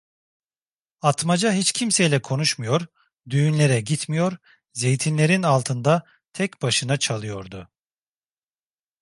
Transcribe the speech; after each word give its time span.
Atmaca 1.01 1.51
hiç 1.53 1.71
kimseyle 1.71 2.21
konuşmuyor, 2.21 2.81
düğünlere 3.29 3.81
gitmiyor, 3.81 4.37
zeytinlerin 4.73 5.43
altında 5.43 6.03
tek 6.33 6.61
başına 6.61 6.97
çalıyordu. 6.97 7.69